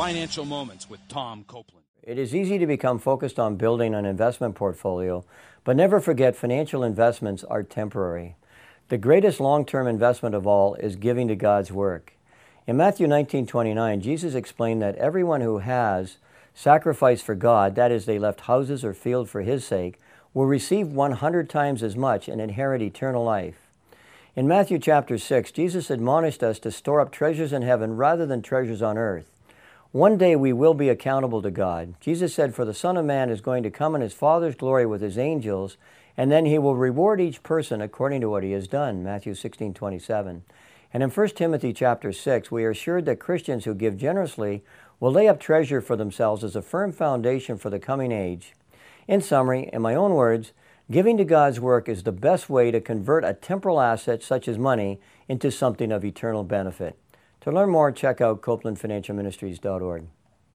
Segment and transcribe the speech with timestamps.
[0.00, 1.84] Financial Moments with Tom Copeland.
[2.02, 5.26] It is easy to become focused on building an investment portfolio,
[5.62, 8.34] but never forget financial investments are temporary.
[8.88, 12.14] The greatest long-term investment of all is giving to God's work.
[12.66, 16.16] In Matthew 19:29, Jesus explained that everyone who has
[16.54, 20.00] sacrificed for God, that is they left houses or field for his sake,
[20.32, 23.66] will receive 100 times as much and inherit eternal life.
[24.34, 28.40] In Matthew chapter 6, Jesus admonished us to store up treasures in heaven rather than
[28.40, 29.36] treasures on earth.
[29.92, 31.94] One day we will be accountable to God.
[32.00, 34.86] Jesus said, For the Son of Man is going to come in his Father's glory
[34.86, 35.76] with his angels,
[36.16, 39.02] and then he will reward each person according to what he has done.
[39.02, 40.44] Matthew 16, 27.
[40.94, 44.62] And in 1 Timothy chapter 6, we are assured that Christians who give generously
[45.00, 48.54] will lay up treasure for themselves as a firm foundation for the coming age.
[49.08, 50.52] In summary, in my own words,
[50.88, 54.56] giving to God's work is the best way to convert a temporal asset such as
[54.56, 56.96] money into something of eternal benefit.
[57.42, 60.04] To learn more, check out CopelandFinancialMinistries.org.